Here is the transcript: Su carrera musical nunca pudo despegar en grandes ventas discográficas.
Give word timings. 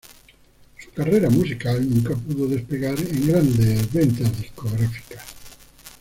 Su 0.83 0.89
carrera 0.93 1.29
musical 1.29 1.87
nunca 1.87 2.15
pudo 2.15 2.47
despegar 2.47 2.97
en 2.99 3.27
grandes 3.27 3.93
ventas 3.93 4.35
discográficas. 4.35 5.23